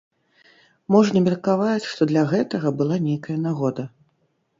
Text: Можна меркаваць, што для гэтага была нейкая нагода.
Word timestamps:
Можна 0.95 1.19
меркаваць, 1.25 1.89
што 1.91 2.07
для 2.11 2.23
гэтага 2.31 2.73
была 2.79 2.97
нейкая 3.09 3.37
нагода. 3.45 3.87